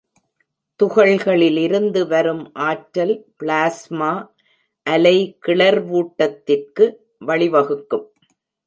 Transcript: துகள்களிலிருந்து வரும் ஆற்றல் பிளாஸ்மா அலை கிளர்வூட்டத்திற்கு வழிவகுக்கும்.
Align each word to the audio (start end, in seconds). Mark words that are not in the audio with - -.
துகள்களிலிருந்து 0.79 2.07
வரும் 2.07 2.53
ஆற்றல் 2.53 3.13
பிளாஸ்மா 3.39 4.11
அலை 4.87 5.17
கிளர்வூட்டத்திற்கு 5.47 6.87
வழிவகுக்கும். 7.27 8.07